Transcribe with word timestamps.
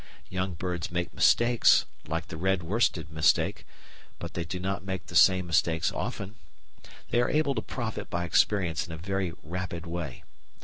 Young 0.31 0.55
birds 0.55 0.89
make 0.89 1.13
mistakes, 1.13 1.85
like 2.07 2.29
the 2.29 2.35
red 2.35 2.63
worsted 2.63 3.11
mistake, 3.11 3.67
but 4.17 4.33
they 4.33 4.43
do 4.43 4.59
not 4.59 4.83
make 4.83 5.05
the 5.05 5.15
same 5.15 5.45
mistakes 5.45 5.91
often. 5.91 6.37
They 7.11 7.21
are 7.21 7.29
able 7.29 7.53
to 7.53 7.61
profit 7.61 8.09
by 8.09 8.23
experience 8.25 8.87
in 8.87 8.93
a 8.93 8.97
very 8.97 9.31
rapid 9.43 9.85
way. 9.85 10.23